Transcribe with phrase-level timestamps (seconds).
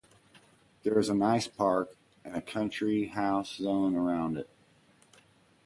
[0.81, 1.95] There is a nice park
[2.25, 4.49] and a country-houses zone around it.